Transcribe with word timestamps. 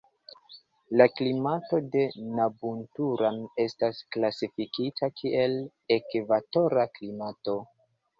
La 0.99 1.05
klimato 1.17 1.81
de 1.95 2.05
Nabunturan 2.39 3.37
estas 3.65 3.99
klasifikita 4.15 5.11
kiel 5.21 5.53
ekvatora 5.97 6.87
klimato. 6.97 7.55